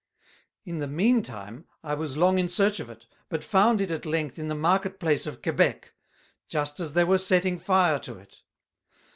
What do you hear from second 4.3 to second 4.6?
in the